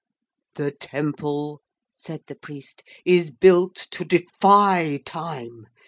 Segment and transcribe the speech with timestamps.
[0.55, 1.61] 'The temple,'
[1.93, 5.67] said the priest, 'is built to defy time.